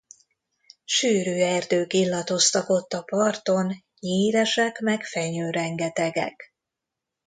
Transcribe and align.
Sűrű 0.85 1.39
erdők 1.39 1.93
illatoztak 1.93 2.69
ott 2.69 2.93
a 2.93 3.01
parton, 3.01 3.85
nyíresek 3.99 4.79
meg 4.79 5.03
fenyőrengetegek. 5.03 6.53